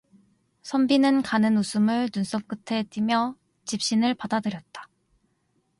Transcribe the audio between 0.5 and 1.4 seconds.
선비는